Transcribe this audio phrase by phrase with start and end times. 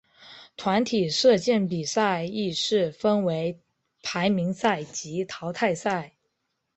[0.57, 3.59] 团体射箭比赛亦是分为
[4.01, 6.15] 排名赛及淘汰赛。